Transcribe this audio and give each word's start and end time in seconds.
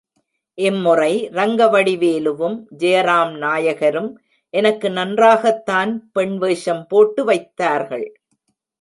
இம்முறை 0.57 1.29
ரங்கவடிவேலுவும், 1.29 2.57
ஜெயராம் 2.77 3.37
நாயகரும் 3.37 4.11
எனக்கு 4.53 4.89
நன்றாகத்தான் 4.89 6.09
பெண் 6.11 6.37
வேஷம் 6.37 6.85
போட்டு 6.87 7.23
வைத்தார்கள். 7.23 8.07